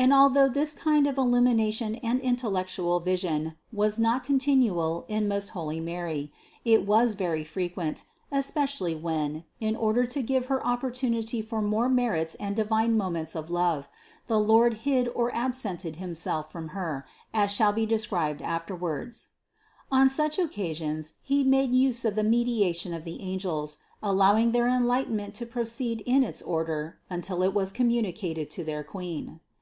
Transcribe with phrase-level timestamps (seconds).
[0.00, 5.80] And although this kind of illumination and intellectual vision was not continual in most holy
[5.80, 6.30] Mary;
[6.64, 12.36] it was very frequent, especially when, in order to give Her opportunity for more merits
[12.36, 13.88] and divine movements of love,
[14.28, 17.04] the Lord hid or absented Him self from Her,
[17.34, 19.30] as shall be described afterwards
[19.90, 20.08] (Infr.
[20.08, 20.26] 725, Part II 719, 720).
[20.30, 25.16] On such occasions He made use of the mediation of the angels, allowing their enlighten
[25.16, 29.40] ment to proceed in its order until it was communicated to their Queen.